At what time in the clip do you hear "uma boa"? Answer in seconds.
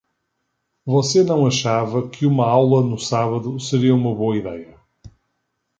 3.93-4.35